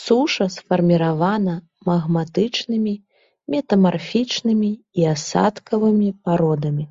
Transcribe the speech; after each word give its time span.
Суша 0.00 0.46
сфарміравана 0.54 1.54
магматычнымі, 1.90 2.94
метамарфічнымі 3.54 4.70
і 5.04 5.10
асадкавымі 5.14 6.08
пародамі. 6.26 6.84